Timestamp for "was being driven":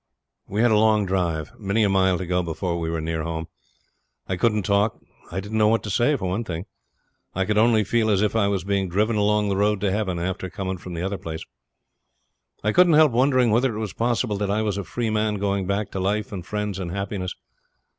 8.47-9.15